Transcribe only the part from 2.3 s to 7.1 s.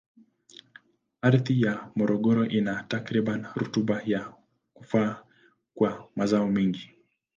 ina takribani rutuba ya kufaa kwa mazao mengi.